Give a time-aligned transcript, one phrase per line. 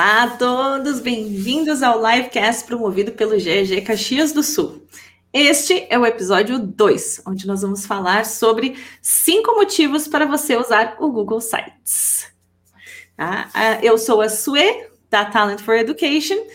[0.00, 4.86] Olá a todos, bem-vindos ao livecast promovido pelo GG Caxias do Sul.
[5.30, 10.96] Este é o episódio 2, onde nós vamos falar sobre cinco motivos para você usar
[11.00, 12.32] o Google Sites.
[13.14, 13.50] Tá?
[13.82, 16.46] Eu sou a Sue, da Talent for Education,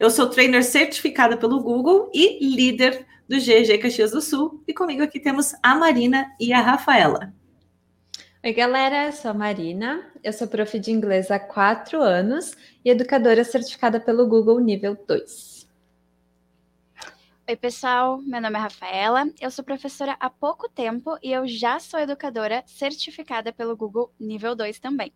[0.00, 5.02] eu sou trainer certificada pelo Google e líder do GG Caxias do Sul, e comigo
[5.02, 7.34] aqui temos a Marina e a Rafaela.
[8.48, 12.88] Oi, galera, eu sou a Marina, eu sou prof de inglês há quatro anos e
[12.88, 15.68] educadora certificada pelo Google nível 2.
[17.46, 21.78] Oi, pessoal, meu nome é Rafaela, eu sou professora há pouco tempo e eu já
[21.78, 25.12] sou educadora certificada pelo Google nível 2 também.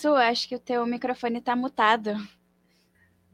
[0.00, 2.14] Su, acho que o teu microfone está mutado.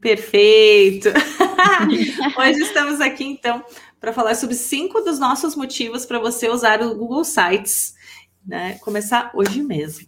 [0.01, 1.09] Perfeito!
[2.35, 3.63] Hoje estamos aqui, então,
[3.99, 7.93] para falar sobre cinco dos nossos motivos para você usar o Google Sites.
[8.43, 8.79] Né?
[8.79, 10.07] Começar hoje mesmo.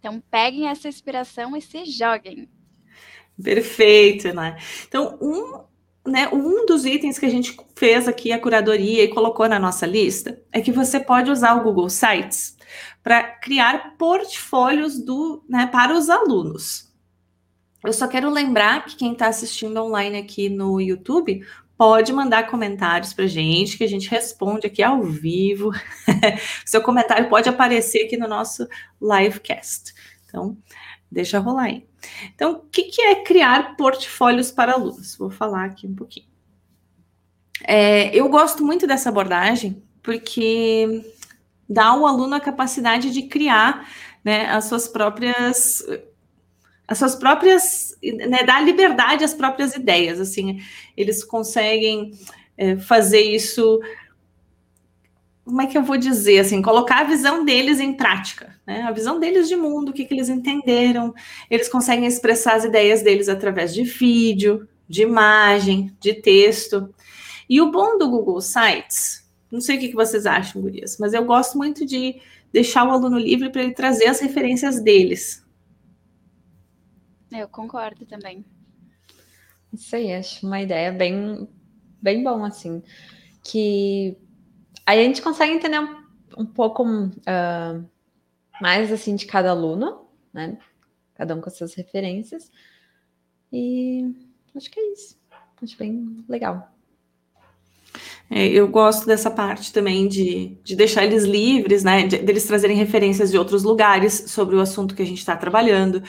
[0.00, 2.48] Então, peguem essa inspiração e se joguem.
[3.40, 4.58] Perfeito, né?
[4.88, 9.48] Então, um, né, um dos itens que a gente fez aqui, a curadoria, e colocou
[9.48, 12.57] na nossa lista, é que você pode usar o Google Sites
[13.02, 16.88] para criar portfólios do, né, para os alunos.
[17.84, 21.44] Eu só quero lembrar que quem está assistindo online aqui no YouTube
[21.76, 25.70] pode mandar comentários para gente, que a gente responde aqui ao vivo.
[26.66, 28.66] Seu comentário pode aparecer aqui no nosso
[29.00, 29.94] livecast.
[30.26, 30.56] Então,
[31.10, 31.86] deixa rolar aí.
[32.34, 35.16] Então, o que, que é criar portfólios para alunos?
[35.16, 36.26] Vou falar aqui um pouquinho.
[37.64, 41.04] É, eu gosto muito dessa abordagem porque
[41.68, 43.88] dá ao aluno a capacidade de criar
[44.24, 45.84] né, as suas próprias
[46.86, 50.60] as suas próprias né, dar liberdade às próprias ideias assim
[50.96, 52.12] eles conseguem
[52.56, 53.80] é, fazer isso
[55.44, 58.90] como é que eu vou dizer assim colocar a visão deles em prática né, a
[58.90, 61.14] visão deles de mundo o que, que eles entenderam
[61.50, 66.92] eles conseguem expressar as ideias deles através de vídeo de imagem de texto.
[67.48, 71.24] E o bom do Google Sites não sei o que vocês acham, Gurias, mas eu
[71.24, 72.20] gosto muito de
[72.52, 75.44] deixar o aluno livre para ele trazer as referências deles.
[77.30, 78.44] Eu concordo também.
[79.72, 81.48] Isso aí, acho uma ideia bem,
[82.00, 82.82] bem bom, assim.
[83.44, 84.16] Que
[84.86, 86.06] aí a gente consegue entender um,
[86.38, 87.88] um pouco uh,
[88.60, 90.58] mais assim de cada aluno, né?
[91.14, 92.50] Cada um com as suas referências.
[93.52, 94.14] E
[94.56, 95.18] acho que é isso.
[95.62, 96.72] Acho bem legal.
[98.30, 102.06] É, eu gosto dessa parte também de, de deixar eles livres, né?
[102.06, 106.02] De, deles trazerem referências de outros lugares sobre o assunto que a gente está trabalhando,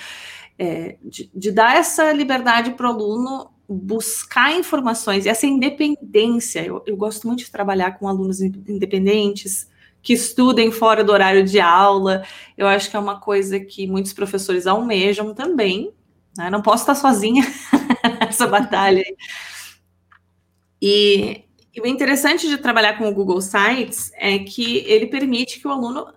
[0.57, 6.65] é, de, de, dar essa liberdade para o aluno buscar informações e essa independência.
[6.65, 9.69] Eu, eu gosto muito de trabalhar com alunos independentes
[10.01, 12.23] que estudem fora do horário de aula.
[12.57, 15.93] Eu acho que é uma coisa que muitos professores almejam também.
[16.37, 16.49] Né?
[16.49, 17.43] Não posso estar sozinha
[18.19, 19.03] nessa batalha.
[20.81, 21.43] E
[21.79, 25.71] e o interessante de trabalhar com o Google Sites é que ele permite que o
[25.71, 26.07] aluno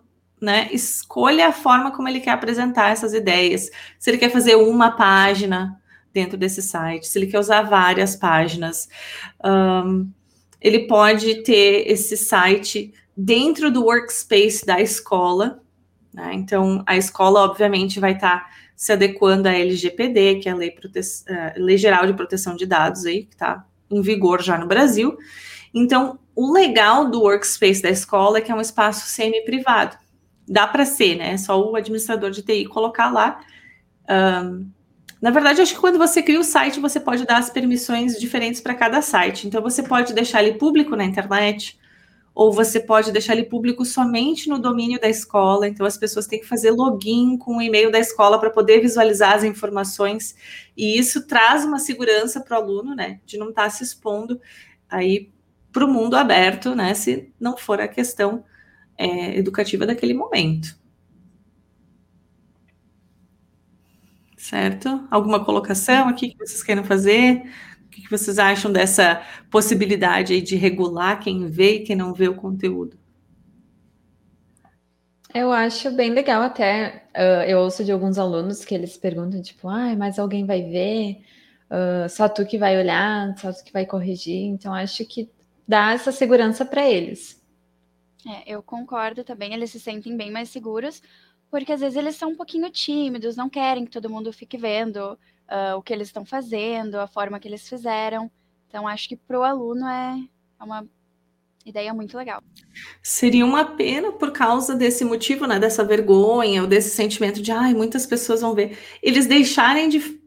[0.41, 3.71] né, escolha a forma como ele quer apresentar essas ideias.
[3.97, 5.81] Se ele quer fazer uma página
[6.13, 8.89] dentro desse site, se ele quer usar várias páginas.
[9.45, 10.11] Um,
[10.61, 15.63] ele pode ter esse site dentro do workspace da escola.
[16.13, 16.33] Né?
[16.35, 20.73] Então, a escola, obviamente, vai estar tá se adequando à LGPD, que é a Lei,
[20.73, 20.99] Prote...
[20.99, 25.17] Uh, Lei Geral de Proteção de Dados, aí, que está em vigor já no Brasil.
[25.75, 29.97] Então, o legal do workspace da escola é que é um espaço semi-privado.
[30.49, 31.33] Dá para ser, né?
[31.33, 33.41] É só o administrador de TI colocar lá.
[34.09, 34.71] Um,
[35.21, 38.61] na verdade, acho que quando você cria o site, você pode dar as permissões diferentes
[38.61, 39.47] para cada site.
[39.47, 41.79] Então, você pode deixar ele público na internet,
[42.35, 45.69] ou você pode deixar ele público somente no domínio da escola.
[45.69, 49.35] Então, as pessoas têm que fazer login com o e-mail da escola para poder visualizar
[49.35, 50.35] as informações.
[50.77, 53.21] E isso traz uma segurança para o aluno, né?
[53.25, 54.41] De não estar tá se expondo
[54.89, 55.31] aí
[55.73, 56.95] para o mundo aberto, né?
[56.95, 58.45] Se não for a questão
[58.97, 60.77] é, educativa daquele momento.
[64.37, 65.07] Certo?
[65.11, 67.43] Alguma colocação aqui que vocês queiram fazer?
[67.87, 72.35] O que vocês acham dessa possibilidade de regular quem vê e quem não vê o
[72.35, 72.99] conteúdo?
[75.35, 77.05] Eu acho bem legal até.
[77.17, 81.23] Uh, eu ouço de alguns alunos que eles perguntam, tipo, ah, mas alguém vai ver?
[81.71, 84.45] Uh, só tu que vai olhar, só tu que vai corrigir.
[84.47, 85.31] Então, acho que
[85.67, 87.41] dar essa segurança para eles.
[88.27, 91.03] É, eu concordo também, eles se sentem bem mais seguros,
[91.51, 95.19] porque às vezes eles são um pouquinho tímidos, não querem que todo mundo fique vendo
[95.53, 98.31] uh, o que eles estão fazendo, a forma que eles fizeram.
[98.69, 100.19] Então, acho que para o aluno é,
[100.61, 100.87] é uma
[101.65, 102.43] ideia muito legal.
[103.03, 107.75] Seria uma pena por causa desse motivo, né, dessa vergonha ou desse sentimento de, ai,
[107.75, 110.21] muitas pessoas vão ver, eles deixarem de,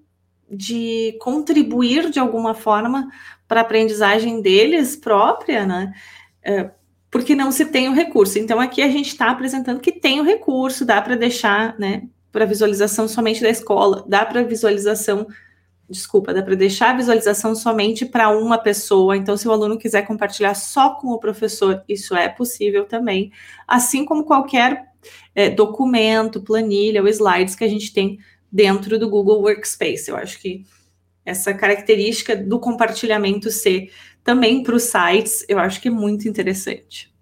[0.50, 3.10] de contribuir de alguma forma
[3.48, 5.94] para a aprendizagem deles própria, né,
[6.44, 6.70] é,
[7.12, 8.38] porque não se tem o recurso.
[8.40, 12.46] Então, aqui a gente está apresentando que tem o recurso, dá para deixar, né, para
[12.46, 15.28] visualização somente da escola, dá para visualização
[15.90, 19.16] desculpa, dá para deixar a visualização somente para uma pessoa.
[19.16, 23.32] Então, se o aluno quiser compartilhar só com o professor, isso é possível também,
[23.68, 24.84] assim como qualquer
[25.34, 28.18] é, documento, planilha ou slides que a gente tem
[28.52, 30.10] dentro do Google Workspace.
[30.10, 30.66] Eu acho que
[31.26, 33.92] essa característica do compartilhamento ser
[34.24, 37.14] também para os sites, eu acho que é muito interessante.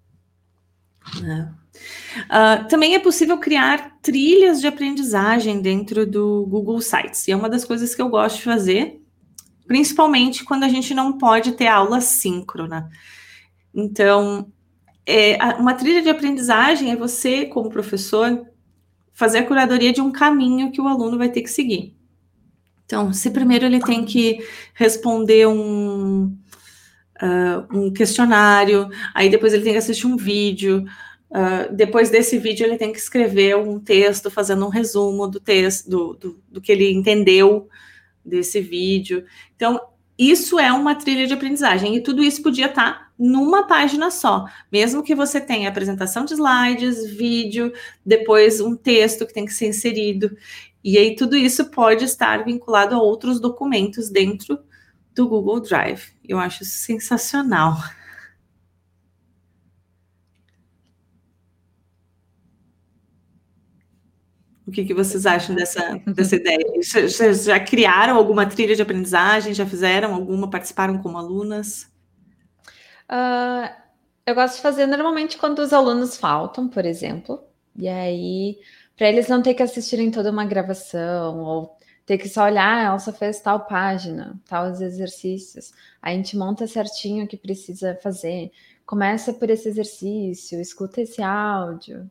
[1.20, 1.52] Né?
[2.26, 7.48] Uh, também é possível criar trilhas de aprendizagem dentro do Google Sites, e é uma
[7.48, 9.00] das coisas que eu gosto de fazer,
[9.66, 12.90] principalmente quando a gente não pode ter aula síncrona.
[13.74, 14.52] Então,
[15.06, 18.46] é, uma trilha de aprendizagem é você, como professor,
[19.12, 21.96] fazer a curadoria de um caminho que o aluno vai ter que seguir.
[22.84, 26.36] Então, se primeiro ele tem que responder um,
[27.22, 30.84] uh, um questionário, aí depois ele tem que assistir um vídeo,
[31.34, 35.90] Uh, depois desse vídeo, ele tem que escrever um texto fazendo um resumo do texto,
[35.90, 37.68] do, do, do, que ele entendeu
[38.24, 39.24] desse vídeo.
[39.56, 39.80] Então,
[40.16, 45.02] isso é uma trilha de aprendizagem, e tudo isso podia estar numa página só, mesmo
[45.02, 47.72] que você tenha apresentação de slides, vídeo,
[48.06, 50.36] depois um texto que tem que ser inserido.
[50.84, 54.62] E aí, tudo isso pode estar vinculado a outros documentos dentro
[55.14, 56.12] do Google Drive.
[56.22, 57.74] Eu acho isso sensacional.
[64.66, 66.58] O que, que vocês acham dessa, dessa ideia?
[66.82, 69.54] Vocês já criaram alguma trilha de aprendizagem?
[69.54, 70.48] Já fizeram alguma?
[70.48, 71.90] Participaram como alunas?
[73.10, 73.68] Uh,
[74.26, 77.44] eu gosto de fazer normalmente quando os alunos faltam, por exemplo.
[77.76, 78.58] E aí,
[78.96, 82.82] para eles não ter que assistirem toda uma gravação ou ter que só olhar, ah,
[82.82, 85.72] ela só fez tal página, tais exercícios.
[86.02, 88.50] A gente monta certinho o que precisa fazer.
[88.84, 92.08] Começa por esse exercício, escuta esse áudio.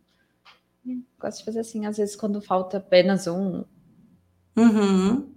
[1.20, 3.64] Gosto de fazer assim, às vezes, quando falta apenas um.
[4.58, 5.32] Uhum.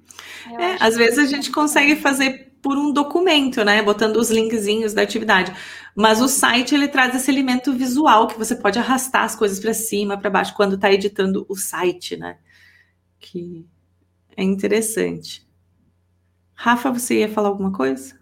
[0.58, 3.82] É, às vezes a gente consegue fazer por um documento, né?
[3.82, 5.52] Botando os linkzinhos da atividade.
[5.96, 9.72] Mas o site ele traz esse elemento visual que você pode arrastar as coisas para
[9.72, 12.38] cima, para baixo, quando está editando o site, né?
[13.18, 13.66] Que
[14.36, 15.48] é interessante.
[16.54, 18.14] Rafa, você ia falar alguma coisa?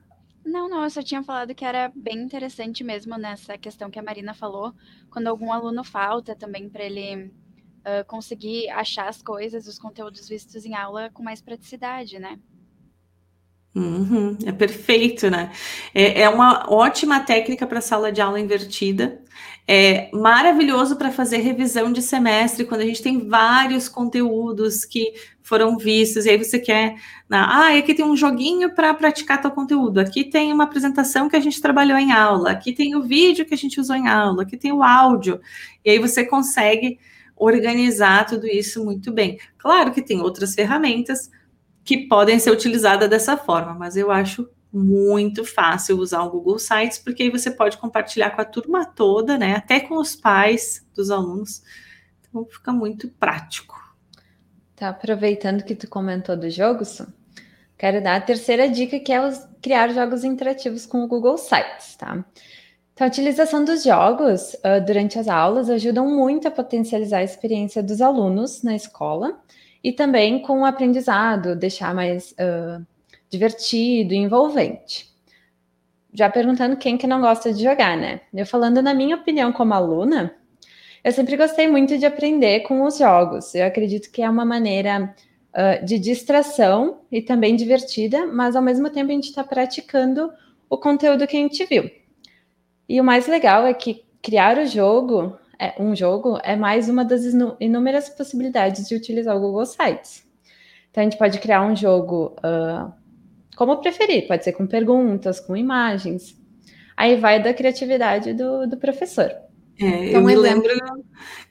[0.45, 4.03] Não, não, eu só tinha falado que era bem interessante mesmo nessa questão que a
[4.03, 4.73] Marina falou,
[5.11, 10.65] quando algum aluno falta também para ele uh, conseguir achar as coisas, os conteúdos vistos
[10.65, 12.39] em aula com mais praticidade, né?
[13.75, 15.51] Uhum, é perfeito, né?
[15.93, 19.21] É, é uma ótima técnica para sala de aula invertida.
[19.67, 25.13] É maravilhoso para fazer revisão de semestre, quando a gente tem vários conteúdos que
[25.43, 26.95] foram vistos, e aí você quer.
[27.31, 31.41] Ah, aqui tem um joguinho para praticar teu conteúdo, aqui tem uma apresentação que a
[31.41, 34.57] gente trabalhou em aula, aqui tem o vídeo que a gente usou em aula, aqui
[34.57, 35.41] tem o áudio,
[35.85, 36.99] e aí você consegue
[37.37, 39.39] organizar tudo isso muito bem.
[39.59, 41.29] Claro que tem outras ferramentas
[41.85, 46.99] que podem ser utilizadas dessa forma, mas eu acho muito fácil usar o Google Sites,
[46.99, 49.55] porque aí você pode compartilhar com a turma toda, né?
[49.55, 51.63] Até com os pais dos alunos.
[52.21, 53.81] Então fica muito prático.
[54.75, 57.01] Tá aproveitando que tu comentou dos jogos,
[57.79, 59.21] quero dar a terceira dica, que é
[59.63, 62.25] criar jogos interativos com o Google Sites, tá?
[62.93, 67.83] Então, a utilização dos jogos uh, durante as aulas ajudam muito a potencializar a experiência
[67.83, 69.41] dos alunos na escola
[69.85, 72.85] e também com o aprendizado, deixar mais uh,
[73.29, 75.13] divertido envolvente.
[76.11, 78.23] Já perguntando quem que não gosta de jogar, né?
[78.33, 80.35] Eu falando na minha opinião como aluna,
[81.03, 83.55] eu sempre gostei muito de aprender com os jogos.
[83.55, 85.15] Eu acredito que é uma maneira
[85.53, 90.33] uh, de distração e também divertida, mas ao mesmo tempo a gente está praticando
[90.71, 91.91] o conteúdo que a gente viu.
[92.89, 97.05] E o mais legal é que criar o jogo, é, um jogo, é mais uma
[97.05, 97.23] das
[97.59, 100.23] inúmeras possibilidades de utilizar o Google Sites.
[100.91, 102.93] Então a gente pode criar um jogo uh,
[103.57, 106.39] como preferir, pode ser com perguntas, com imagens.
[106.95, 109.31] Aí vai da criatividade do, do professor.
[109.81, 110.71] É, então, eu me lembro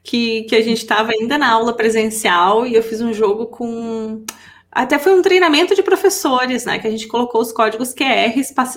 [0.03, 4.23] que, que a gente estava ainda na aula presencial e eu fiz um jogo com
[4.73, 6.79] até foi um treinamento de professores, né?
[6.79, 8.33] Que a gente colocou os códigos QR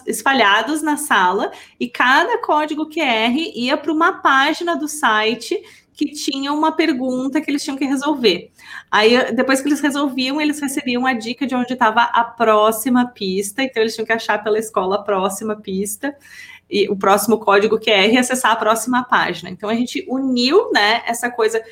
[0.06, 1.50] espalhados na sala
[1.80, 5.58] e cada código QR ia para uma página do site
[5.94, 8.50] que tinha uma pergunta que eles tinham que resolver.
[8.90, 13.62] Aí, depois que eles resolviam, eles recebiam a dica de onde estava a próxima pista,
[13.62, 16.14] então eles tinham que achar pela escola a próxima pista
[16.68, 19.48] e o próximo código QR e acessar a próxima página.
[19.48, 21.62] Então a gente uniu, né, essa coisa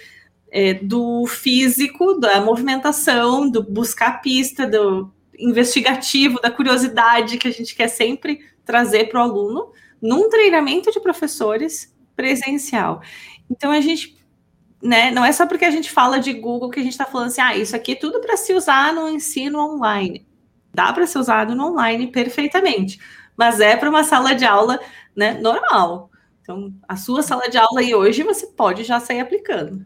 [0.54, 7.74] é, do físico, da movimentação, do buscar pista, do investigativo, da curiosidade que a gente
[7.74, 13.02] quer sempre trazer para o aluno, num treinamento de professores presencial.
[13.50, 14.16] Então a gente,
[14.80, 17.26] né, não é só porque a gente fala de Google que a gente está falando
[17.26, 20.24] assim, ah, isso aqui é tudo para se usar no ensino online.
[20.72, 23.00] Dá para ser usado no online perfeitamente,
[23.36, 24.78] mas é para uma sala de aula,
[25.16, 26.12] né, normal.
[26.42, 29.84] Então, a sua sala de aula aí hoje você pode já sair aplicando.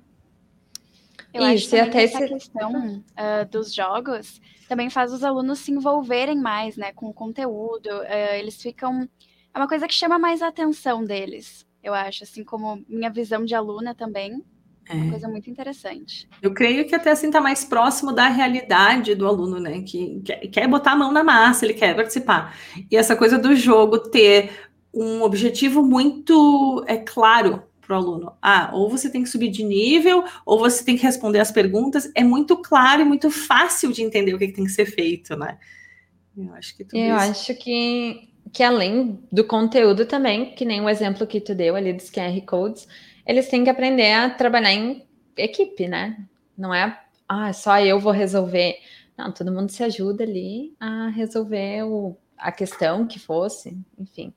[1.38, 2.34] Eu Isso, acho que até essa esse...
[2.34, 7.86] questão uh, dos jogos também faz os alunos se envolverem mais, né, com o conteúdo.
[7.86, 9.08] Uh, eles ficam
[9.54, 13.44] é uma coisa que chama mais a atenção deles, eu acho, assim como minha visão
[13.44, 14.44] de aluna também.
[14.88, 16.26] É uma coisa muito interessante.
[16.40, 19.82] Eu creio que até assim está mais próximo da realidade do aluno, né?
[19.82, 22.56] Que quer, quer botar a mão na massa, ele quer participar.
[22.90, 24.50] E essa coisa do jogo ter
[24.94, 28.32] um objetivo muito é claro para o aluno.
[28.42, 32.12] Ah, ou você tem que subir de nível, ou você tem que responder as perguntas.
[32.14, 35.34] É muito claro e muito fácil de entender o que, que tem que ser feito,
[35.34, 35.58] né?
[36.36, 37.30] Eu acho que Eu isso...
[37.30, 41.94] acho que, que além do conteúdo também, que nem o exemplo que tu deu ali
[41.94, 42.86] dos QR Codes,
[43.26, 45.02] eles têm que aprender a trabalhar em
[45.36, 46.18] equipe, né?
[46.56, 48.76] Não é, ah, só eu vou resolver.
[49.16, 54.32] Não, todo mundo se ajuda ali a resolver o, a questão que fosse, enfim.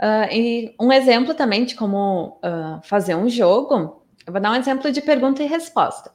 [0.00, 4.56] Uh, e um exemplo também de como uh, fazer um jogo, eu vou dar um
[4.56, 6.10] exemplo de pergunta e resposta.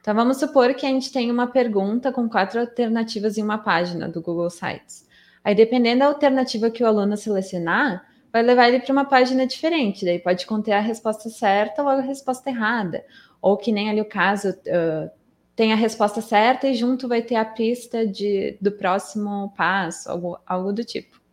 [0.00, 4.08] Então, vamos supor que a gente tem uma pergunta com quatro alternativas em uma página
[4.08, 5.06] do Google Sites.
[5.42, 10.04] Aí, dependendo da alternativa que o aluno selecionar, vai levar ele para uma página diferente.
[10.04, 13.04] Daí pode conter a resposta certa ou a resposta errada.
[13.40, 15.10] Ou que nem ali o caso, uh,
[15.56, 20.38] tem a resposta certa e junto vai ter a pista de, do próximo passo, algo,
[20.46, 21.23] algo do tipo.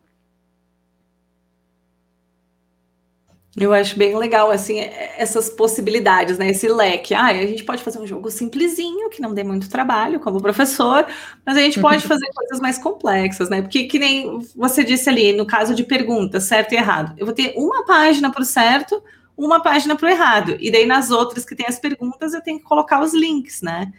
[3.54, 6.48] Eu acho bem legal, assim, é, essas possibilidades, né?
[6.48, 7.12] Esse leque.
[7.12, 11.06] Ah, a gente pode fazer um jogo simplesinho, que não dê muito trabalho, como professor,
[11.44, 13.60] mas a gente pode fazer coisas mais complexas, né?
[13.60, 17.34] Porque, que nem você disse ali, no caso de perguntas, certo e errado, eu vou
[17.34, 19.02] ter uma página para o certo,
[19.36, 20.56] uma página para o errado.
[20.58, 23.92] E daí, nas outras que tem as perguntas, eu tenho que colocar os links, né?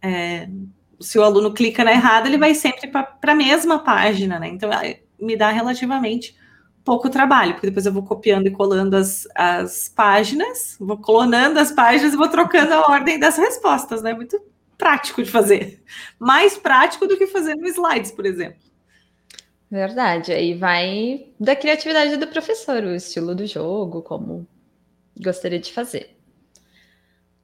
[0.00, 0.48] É,
[0.98, 4.48] se o aluno clica na errada, ele vai sempre para a mesma página, né?
[4.48, 4.70] Então,
[5.20, 6.34] me dá relativamente
[6.84, 11.72] pouco trabalho, porque depois eu vou copiando e colando as, as páginas, vou clonando as
[11.72, 14.12] páginas e vou trocando a ordem das respostas, né?
[14.12, 14.40] Muito
[14.76, 15.82] prático de fazer.
[16.18, 18.62] Mais prático do que fazer no slides, por exemplo.
[19.70, 20.32] Verdade.
[20.32, 24.46] Aí vai da criatividade do professor, o estilo do jogo, como
[25.20, 26.14] gostaria de fazer.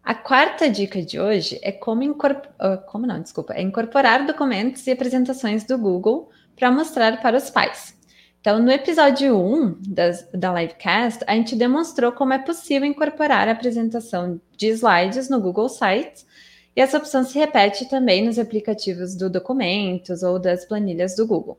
[0.02, 4.86] A quarta dica de hoje é como incorporar, ah, como não, desculpa, é incorporar documentos
[4.86, 7.99] e apresentações do Google para mostrar para os pais.
[8.40, 13.52] Então, no episódio 1 das, da livecast, a gente demonstrou como é possível incorporar a
[13.52, 16.26] apresentação de slides no Google Sites,
[16.74, 21.58] e essa opção se repete também nos aplicativos do Documentos ou das planilhas do Google.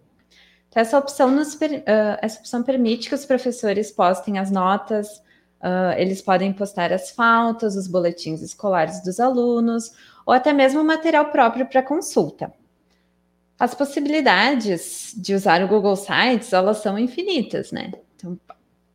[0.69, 1.59] Então, essa opção, nos, uh,
[2.19, 5.17] essa opção permite que os professores postem as notas,
[5.61, 9.91] uh, eles podem postar as faltas, os boletins escolares dos alunos,
[10.25, 12.51] ou até mesmo material próprio para consulta.
[13.61, 17.91] As possibilidades de usar o Google Sites, elas são infinitas, né?
[18.15, 18.35] Então,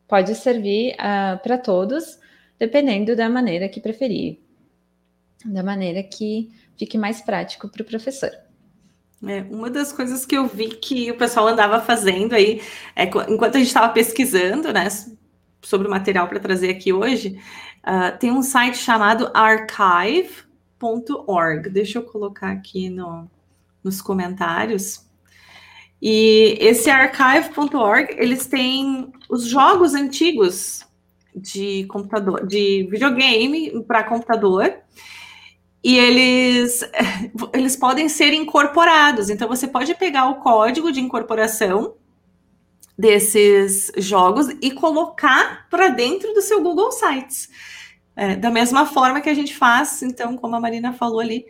[0.09, 2.19] pode servir uh, ah, para todos,
[2.59, 4.41] dependendo da maneira que preferir,
[5.45, 8.33] da maneira que fique mais prático para o professor.
[9.25, 12.61] É, uma das coisas que eu vi que o pessoal andava fazendo aí,
[12.97, 14.89] é, enquanto a gente estava pesquisando, né,
[15.63, 17.41] sobre o material para trazer aqui hoje,
[17.85, 20.41] uh, tem um site chamado archive.org.
[21.71, 23.31] Deixa eu colocar aqui no,
[23.87, 25.07] nos comentários.
[26.03, 30.85] E esse archive.org, eles têm os jogos antigos
[31.35, 34.75] de computador, de videogame para computador,
[35.83, 36.83] e eles
[37.55, 39.31] eles podem ser incorporados.
[39.31, 41.95] Então você pode pegar o código de incorporação
[42.99, 47.49] desses jogos e colocar para dentro do seu Google Sites.
[48.15, 51.45] É, da mesma forma que a gente faz, então, como a Marina falou ali,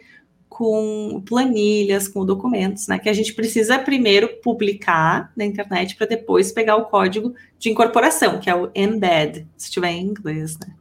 [0.48, 2.98] com planilhas, com documentos, né?
[2.98, 8.40] Que a gente precisa primeiro publicar na internet para depois pegar o código de incorporação,
[8.40, 10.74] que é o embed, se tiver em inglês, né?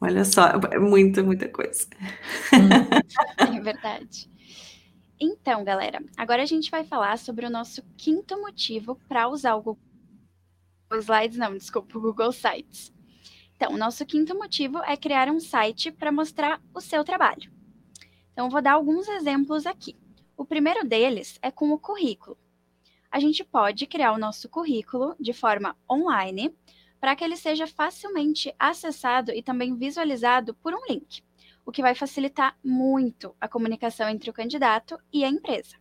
[0.00, 1.86] Olha só, é muita, muita coisa.
[3.38, 4.28] é verdade.
[5.20, 9.62] Então, galera, agora a gente vai falar sobre o nosso quinto motivo para usar o
[9.62, 9.78] Google
[10.94, 12.92] Slides, não, desculpa, o Google Sites.
[13.62, 17.48] Então, nosso quinto motivo é criar um site para mostrar o seu trabalho.
[18.32, 19.96] Então, vou dar alguns exemplos aqui.
[20.36, 22.36] O primeiro deles é com o currículo.
[23.08, 26.52] A gente pode criar o nosso currículo de forma online
[27.00, 31.22] para que ele seja facilmente acessado e também visualizado por um link
[31.64, 35.76] o que vai facilitar muito a comunicação entre o candidato e a empresa.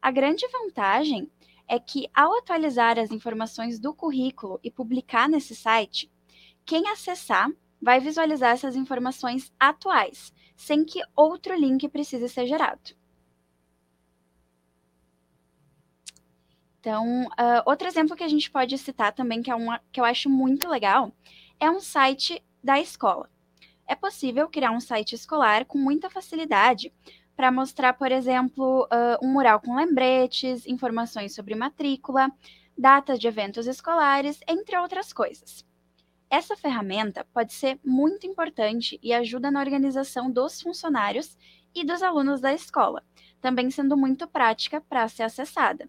[0.00, 1.28] A grande vantagem
[1.66, 6.08] é que, ao atualizar as informações do currículo e publicar nesse site,
[6.64, 7.50] quem acessar
[7.80, 12.94] vai visualizar essas informações atuais, sem que outro link precise ser gerado.
[16.78, 20.04] Então, uh, outro exemplo que a gente pode citar também, que, é uma, que eu
[20.04, 21.12] acho muito legal,
[21.58, 23.28] é um site da escola
[23.90, 26.92] é possível criar um site escolar com muita facilidade
[27.34, 32.30] para mostrar, por exemplo, uh, um mural com lembretes, informações sobre matrícula,
[32.78, 35.66] datas de eventos escolares, entre outras coisas.
[36.30, 41.36] Essa ferramenta pode ser muito importante e ajuda na organização dos funcionários
[41.74, 43.02] e dos alunos da escola,
[43.40, 45.88] também sendo muito prática para ser acessada.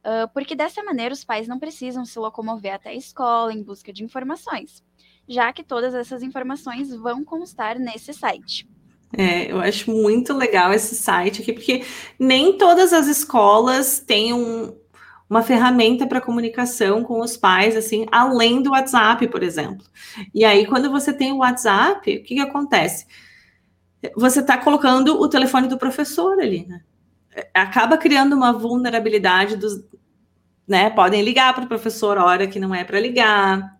[0.00, 3.92] Uh, porque dessa maneira os pais não precisam se locomover até a escola em busca
[3.92, 4.84] de informações
[5.28, 8.66] já que todas essas informações vão constar nesse site.
[9.12, 11.84] É, eu acho muito legal esse site aqui, porque
[12.18, 14.74] nem todas as escolas têm um,
[15.28, 19.84] uma ferramenta para comunicação com os pais, assim, além do WhatsApp, por exemplo.
[20.34, 23.06] E aí, quando você tem o WhatsApp, o que, que acontece?
[24.16, 26.80] Você está colocando o telefone do professor ali, né?
[27.52, 29.84] Acaba criando uma vulnerabilidade dos.
[30.66, 30.90] Né?
[30.90, 33.78] Podem ligar para o professor hora que não é para ligar.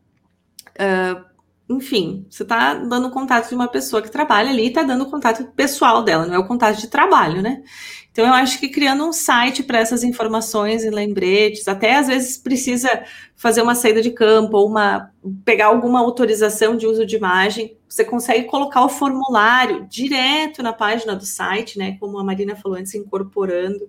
[0.75, 1.28] Uh,
[1.69, 5.45] enfim, você está dando contato de uma pessoa que trabalha ali e está dando contato
[5.53, 7.63] pessoal dela, não é o contato de trabalho, né?
[8.11, 12.39] Então, eu acho que criando um site para essas informações e lembretes, até às vezes
[12.39, 13.05] precisa
[13.37, 15.13] fazer uma saída de campo ou uma,
[15.45, 21.15] pegar alguma autorização de uso de imagem, você consegue colocar o formulário direto na página
[21.15, 21.97] do site, né?
[22.01, 23.89] Como a Marina falou antes, incorporando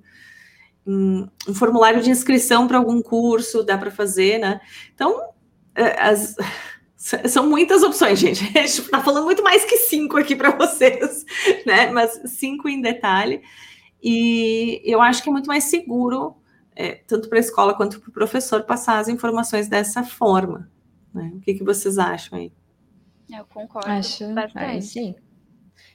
[0.85, 4.59] um, um formulário de inscrição para algum curso, dá para fazer, né?
[4.93, 5.19] Então,
[5.73, 6.35] é, as
[6.99, 8.43] são muitas opções, gente.
[8.57, 11.25] A gente está falando muito mais que cinco aqui para vocês,
[11.65, 11.89] né?
[11.89, 13.41] Mas cinco em detalhe.
[14.03, 16.35] E eu acho que é muito mais seguro,
[16.75, 20.69] é, tanto para a escola quanto para o professor, passar as informações dessa forma.
[21.13, 21.31] Né?
[21.35, 22.51] O que, que vocês acham aí?
[23.29, 23.89] Eu concordo.
[23.89, 24.85] Acho, bastante.
[24.85, 25.15] sim.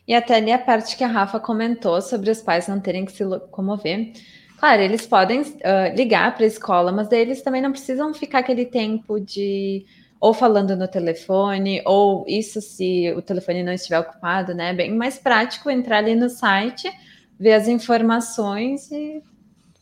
[0.07, 3.13] E até ali a parte que a Rafa comentou sobre os pais não terem que
[3.13, 4.13] se locomover.
[4.59, 8.65] Claro, eles podem uh, ligar para a escola, mas eles também não precisam ficar aquele
[8.65, 9.85] tempo de
[10.25, 14.73] ou falando no telefone, ou isso se o telefone não estiver ocupado, né?
[14.73, 16.91] Bem mais prático entrar ali no site,
[17.39, 19.23] ver as informações e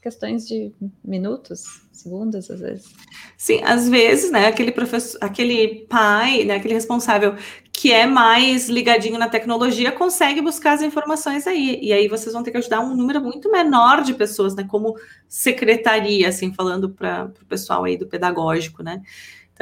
[0.03, 0.73] questões de
[1.05, 2.93] minutos, segundos, às vezes.
[3.39, 7.37] Sim, às vezes, né, aquele professor, aquele pai, né, aquele responsável
[7.73, 11.79] que é mais ligadinho na tecnologia consegue buscar as informações aí.
[11.81, 14.97] E aí vocês vão ter que ajudar um número muito menor de pessoas, né, como
[15.29, 19.01] secretaria, assim, falando para o pessoal aí do pedagógico, né?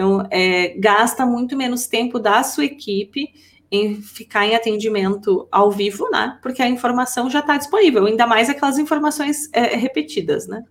[0.00, 3.34] Então, é, gasta muito menos tempo da sua equipe
[3.70, 6.38] em ficar em atendimento ao vivo, né?
[6.40, 10.64] Porque a informação já está disponível, ainda mais aquelas informações é, repetidas, né?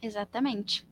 [0.00, 0.82] Exatamente.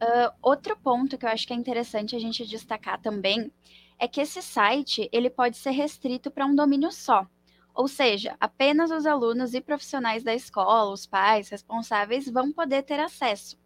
[0.00, 3.50] Uh, outro ponto que eu acho que é interessante a gente destacar também
[3.98, 7.26] é que esse site ele pode ser restrito para um domínio só.
[7.74, 13.00] Ou seja, apenas os alunos e profissionais da escola, os pais responsáveis vão poder ter
[13.00, 13.58] acesso.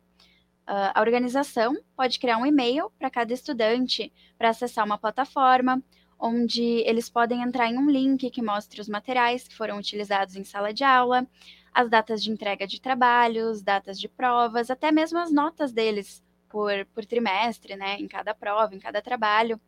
[0.69, 5.83] Uh, a organização pode criar um e-mail para cada estudante para acessar uma plataforma,
[6.19, 10.45] onde eles podem entrar em um link que mostre os materiais que foram utilizados em
[10.45, 11.27] sala de aula,
[11.75, 16.71] as datas de entrega de trabalhos, datas de provas, até mesmo as notas deles por,
[16.95, 19.61] por trimestre, né, em cada prova, em cada trabalho.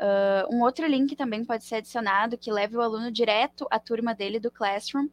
[0.00, 4.14] Uh, um outro link também pode ser adicionado que leve o aluno direto à turma
[4.14, 5.08] dele do Classroom.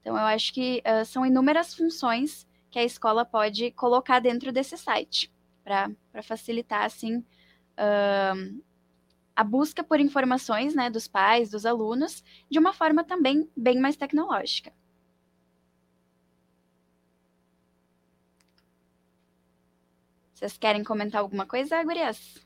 [0.00, 2.45] Então, eu acho que uh, são inúmeras funções
[2.76, 5.32] que a escola pode colocar dentro desse site,
[5.64, 8.62] para facilitar, assim, uh,
[9.34, 13.96] a busca por informações né, dos pais, dos alunos, de uma forma também bem mais
[13.96, 14.74] tecnológica.
[20.34, 22.45] Vocês querem comentar alguma coisa, gurias?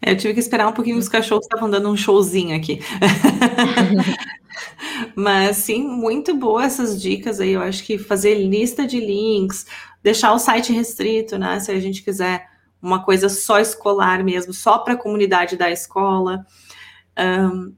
[0.00, 2.80] Eu tive que esperar um pouquinho, os cachorros estavam dando um showzinho aqui.
[5.14, 7.52] Mas sim, muito boa essas dicas aí.
[7.52, 9.66] Eu acho que fazer lista de links,
[10.02, 11.60] deixar o site restrito, né?
[11.60, 12.48] Se a gente quiser
[12.80, 16.46] uma coisa só escolar mesmo, só para a comunidade da escola.
[17.18, 17.74] Um,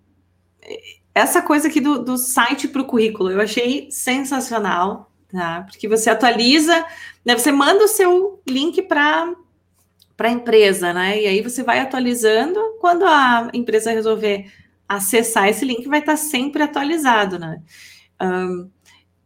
[1.15, 5.63] essa coisa aqui do, do site para o currículo, eu achei sensacional, tá?
[5.63, 6.85] Porque você atualiza,
[7.25, 9.35] né, você manda o seu link para
[10.21, 11.23] para a empresa, né?
[11.23, 12.61] E aí você vai atualizando.
[12.79, 14.53] Quando a empresa resolver
[14.87, 17.63] acessar esse link, vai estar sempre atualizado, né?
[18.21, 18.69] Um,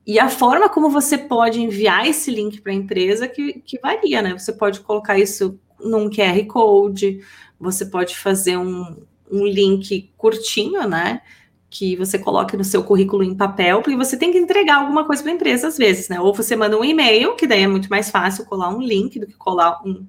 [0.06, 4.22] e a forma como você pode enviar esse link para a empresa que, que varia,
[4.22, 4.38] né?
[4.38, 7.18] Você pode colocar isso num QR Code,
[7.58, 8.96] você pode fazer um,
[9.28, 11.22] um link curtinho, né?
[11.68, 15.24] Que você coloque no seu currículo em papel, porque você tem que entregar alguma coisa
[15.24, 16.20] para a empresa às vezes, né?
[16.20, 19.26] Ou você manda um e-mail, que daí é muito mais fácil colar um link do
[19.26, 20.06] que colar um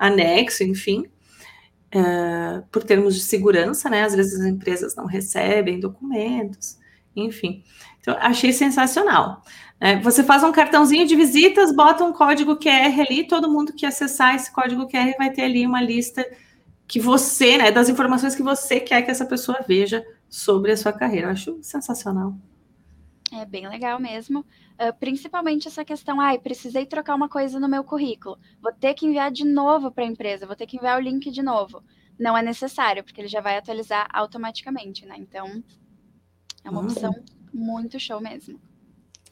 [0.00, 1.04] anexo, enfim.
[1.94, 4.04] Uh, por termos de segurança, né?
[4.04, 6.78] Às vezes as empresas não recebem documentos,
[7.14, 7.62] enfim.
[8.00, 9.42] Então, achei sensacional.
[9.78, 13.84] É, você faz um cartãozinho de visitas, bota um código QR ali, todo mundo que
[13.84, 16.24] acessar esse código QR vai ter ali uma lista
[16.86, 20.92] que você, né, das informações que você quer que essa pessoa veja sobre a sua
[20.92, 21.28] carreira.
[21.28, 22.34] Eu acho sensacional.
[23.32, 24.44] É bem legal mesmo.
[24.80, 28.38] Uh, principalmente essa questão, ai, precisei trocar uma coisa no meu currículo.
[28.62, 31.30] Vou ter que enviar de novo para a empresa, vou ter que enviar o link
[31.30, 31.82] de novo.
[32.18, 35.16] Não é necessário, porque ele já vai atualizar automaticamente, né?
[35.18, 35.62] Então,
[36.64, 37.14] é uma opção
[37.52, 38.58] muito show mesmo.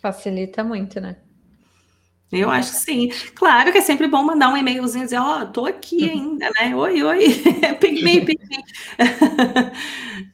[0.00, 1.16] Facilita muito, né?
[2.30, 3.08] Eu acho que sim.
[3.34, 6.11] Claro que é sempre bom mandar um e-mailzinho e dizer, ó, oh, tô aqui uhum.
[6.11, 6.76] ainda, né?
[6.76, 7.18] Oi, oi,
[8.02, 8.64] me, pick me.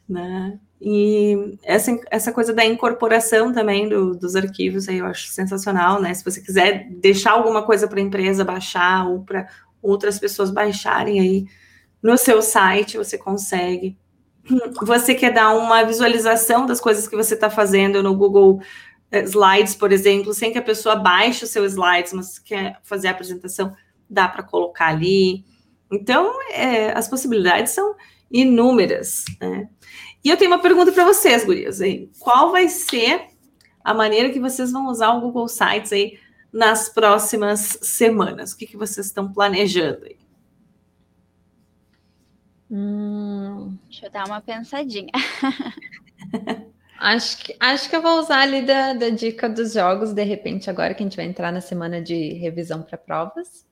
[0.08, 0.58] né?
[0.86, 6.12] E essa, essa coisa da incorporação também do, dos arquivos aí eu acho sensacional, né?
[6.12, 9.48] Se você quiser deixar alguma coisa para a empresa baixar ou para
[9.80, 11.46] outras pessoas baixarem aí
[12.02, 13.96] no seu site, você consegue.
[14.84, 18.60] Você quer dar uma visualização das coisas que você está fazendo no Google
[19.10, 23.08] eh, slides, por exemplo, sem que a pessoa baixe o seu slides, mas quer fazer
[23.08, 23.74] a apresentação,
[24.08, 25.46] dá para colocar ali.
[25.90, 27.94] Então, é, as possibilidades são
[28.30, 29.24] inúmeras.
[29.40, 29.66] Né?
[30.24, 31.82] E eu tenho uma pergunta para vocês, gurias.
[31.82, 32.10] Aí.
[32.18, 33.28] Qual vai ser
[33.84, 36.18] a maneira que vocês vão usar o Google Sites aí
[36.50, 38.52] nas próximas semanas?
[38.52, 40.16] O que, que vocês estão planejando aí?
[42.70, 45.12] Hum, deixa eu dar uma pensadinha.
[46.96, 50.70] Acho que, acho que eu vou usar ali da, da dica dos jogos, de repente,
[50.70, 53.66] agora que a gente vai entrar na semana de revisão para provas.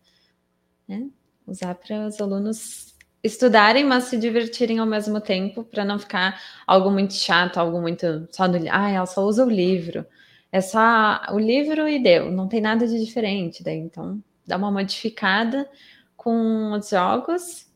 [0.86, 1.08] Né?
[1.46, 2.91] Usar para os alunos
[3.22, 8.28] estudarem, mas se divertirem ao mesmo tempo, para não ficar algo muito chato, algo muito
[8.30, 8.58] só do.
[8.70, 10.04] Ah, ela só usa o livro.
[10.50, 13.62] É só o livro e deu, não tem nada de diferente.
[13.62, 15.68] Daí, então, dá uma modificada
[16.16, 17.66] com os jogos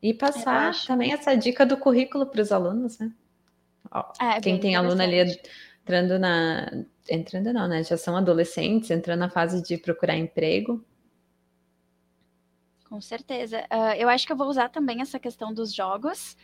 [0.00, 3.12] e passar também essa dica do currículo para os alunos, né?
[4.20, 5.38] É, Quem tem aluno ali
[5.82, 6.70] entrando na.
[7.08, 7.82] Entrando não, né?
[7.82, 10.84] Já são adolescentes, entrando na fase de procurar emprego.
[12.92, 13.60] Com certeza.
[13.72, 16.36] Uh, eu acho que eu vou usar também essa questão dos jogos,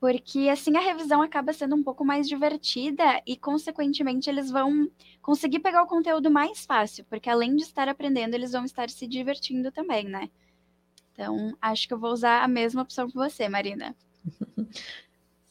[0.00, 4.90] porque assim a revisão acaba sendo um pouco mais divertida e, consequentemente, eles vão
[5.22, 9.06] conseguir pegar o conteúdo mais fácil, porque além de estar aprendendo, eles vão estar se
[9.06, 10.28] divertindo também, né?
[11.12, 13.94] Então, acho que eu vou usar a mesma opção que você, Marina.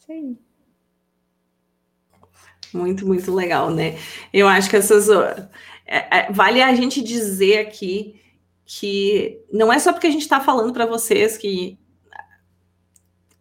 [0.05, 0.37] Sim.
[2.73, 3.97] Muito, muito legal, né?
[4.33, 5.07] Eu acho que essas.
[5.85, 8.20] É, é, vale a gente dizer aqui
[8.73, 11.77] que não é só porque a gente está falando para vocês que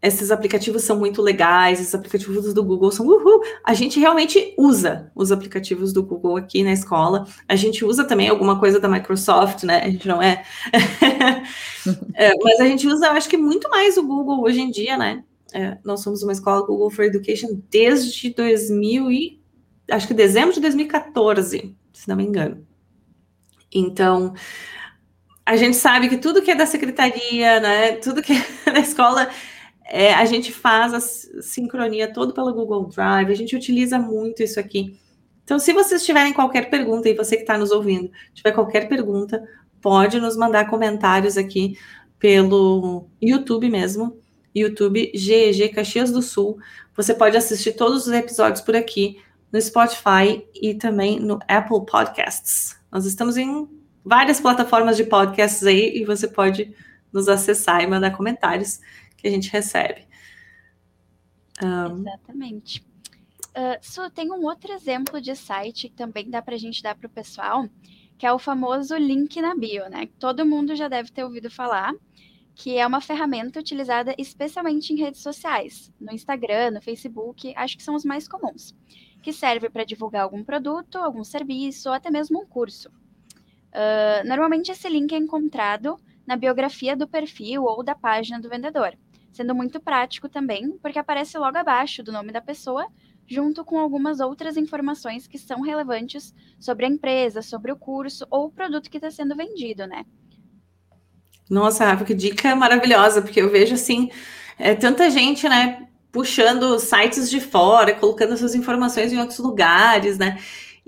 [0.03, 3.41] esses aplicativos são muito legais, esses aplicativos do Google são uhul.
[3.63, 7.29] A gente realmente usa os aplicativos do Google aqui na escola.
[7.47, 9.83] A gente usa também alguma coisa da Microsoft, né?
[9.85, 10.43] A gente não é.
[12.15, 14.97] é mas a gente usa, eu acho que muito mais o Google hoje em dia,
[14.97, 15.23] né?
[15.53, 19.41] É, nós somos uma escola Google for Education desde 2000 e
[19.89, 22.67] acho que dezembro de 2014, se não me engano.
[23.73, 24.35] Então,
[25.51, 29.29] a gente sabe que tudo que é da secretaria, né, tudo que é da escola,
[29.85, 31.01] é, a gente faz a
[31.43, 34.97] sincronia todo pelo Google Drive, a gente utiliza muito isso aqui.
[35.43, 39.43] Então, se vocês tiverem qualquer pergunta, e você que está nos ouvindo, tiver qualquer pergunta,
[39.81, 41.77] pode nos mandar comentários aqui
[42.17, 44.23] pelo YouTube mesmo,
[44.55, 46.61] YouTube GEG Caxias do Sul.
[46.95, 49.21] Você pode assistir todos os episódios por aqui
[49.53, 52.77] no Spotify e também no Apple Podcasts.
[52.93, 53.80] Nós estamos em
[54.11, 56.75] várias plataformas de podcasts aí e você pode
[57.13, 58.81] nos acessar e mandar comentários
[59.17, 60.05] que a gente recebe.
[61.63, 62.01] Um...
[62.01, 62.85] Exatamente.
[63.51, 66.97] Uh, Su, tem um outro exemplo de site que também dá para a gente dar
[66.97, 67.69] para o pessoal,
[68.19, 70.09] que é o famoso link na bio, né?
[70.19, 71.95] Todo mundo já deve ter ouvido falar,
[72.57, 77.83] que é uma ferramenta utilizada especialmente em redes sociais, no Instagram, no Facebook, acho que
[77.85, 78.75] são os mais comuns,
[79.23, 82.91] que serve para divulgar algum produto, algum serviço ou até mesmo um curso.
[83.71, 88.97] Uh, normalmente esse link é encontrado na biografia do perfil ou da página do vendedor,
[89.33, 92.87] sendo muito prático também, porque aparece logo abaixo do nome da pessoa,
[93.27, 98.47] junto com algumas outras informações que são relevantes sobre a empresa, sobre o curso ou
[98.47, 100.05] o produto que está sendo vendido, né?
[101.49, 104.11] Nossa, Rafa, que dica maravilhosa, porque eu vejo assim,
[104.59, 110.39] é, tanta gente, né, puxando sites de fora, colocando suas informações em outros lugares, né?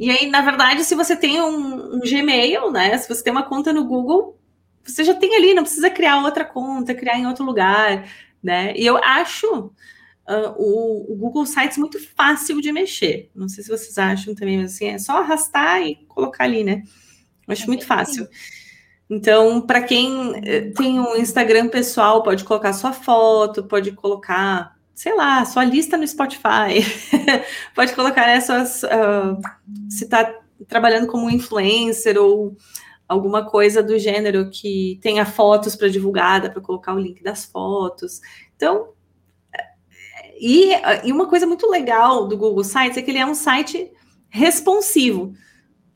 [0.02, 2.98] E aí, na verdade, se você tem um, um, Gmail, né?
[2.98, 4.36] Se você tem uma conta no Google,
[4.82, 8.10] você já tem ali, não precisa criar outra conta, criar em outro lugar,
[8.42, 8.74] né?
[8.76, 9.46] E eu acho
[10.28, 13.30] uh, o, o, Google Sites muito fácil de mexer.
[13.32, 16.82] Não sei se vocês acham também, mas assim, é só arrastar e colocar ali, né?
[17.46, 18.26] Eu acho muito fácil.
[19.08, 25.14] Então, para quem eh, tem um Instagram pessoal, pode colocar sua foto, pode colocar sei
[25.14, 26.80] lá, sua lista no Spotify.
[27.74, 29.38] Pode colocar suas, uh,
[29.88, 30.34] se está
[30.68, 32.56] trabalhando como influencer ou
[33.08, 38.20] alguma coisa do gênero que tenha fotos para divulgar, para colocar o link das fotos.
[38.56, 38.90] Então,
[40.40, 40.72] e,
[41.04, 43.92] e uma coisa muito legal do Google Sites é que ele é um site
[44.28, 45.34] responsivo,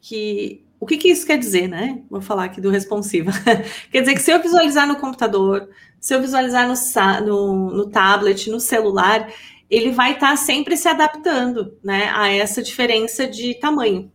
[0.01, 2.03] que o que, que, isso quer dizer, né?
[2.11, 3.31] Vou falar aqui do responsivo.
[3.91, 5.69] quer dizer que se eu visualizar no computador,
[6.07, 9.29] se eu visualizar no, no, no tablet, no celular,
[9.69, 14.13] ele vai estar tá sempre se adaptando né, a essa diferença de tamanho.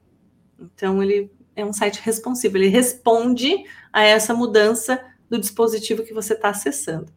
[0.58, 6.32] Então, ele é um site responsivo, ele responde a essa mudança do dispositivo que você
[6.32, 7.12] está acessando.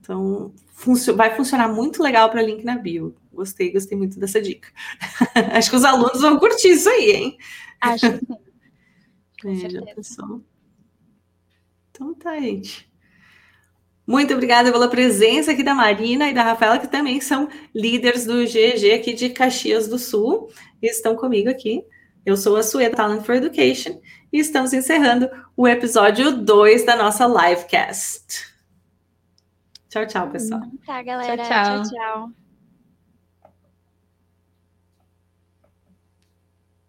[0.00, 3.16] Então, funcio vai funcionar muito legal para link na bio.
[3.32, 4.68] Gostei, gostei muito dessa dica.
[5.52, 7.38] Acho que os alunos vão curtir isso aí, hein?
[7.80, 8.36] Acho que sim.
[9.44, 10.40] É, já pensou.
[11.90, 12.91] Então tá, gente.
[14.06, 18.44] Muito obrigada pela presença aqui da Marina e da Rafaela, que também são líderes do
[18.44, 20.48] GG aqui de Caxias do Sul
[20.82, 21.84] e estão comigo aqui.
[22.24, 24.00] Eu sou a Sueda Talent for Education
[24.32, 28.52] e estamos encerrando o episódio 2 da nossa livecast.
[29.88, 30.62] Tchau, tchau, pessoal.
[30.86, 31.42] Tá, galera.
[31.44, 31.82] tchau.
[31.82, 31.90] tchau.
[31.90, 32.41] tchau.